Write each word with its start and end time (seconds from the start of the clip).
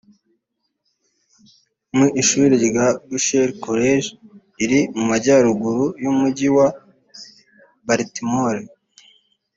mu 1.97 2.05
ishuri 2.21 2.53
rya 2.67 2.87
Goucher 3.07 3.49
College 3.63 4.09
riri 4.57 4.79
mu 4.97 5.03
Majyaruguru 5.09 5.85
y’Umujyi 6.03 6.47
wa 6.57 6.67
Baltimore 7.87 8.61